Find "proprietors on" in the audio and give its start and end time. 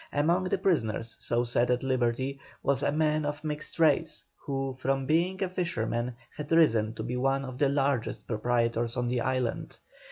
8.27-9.07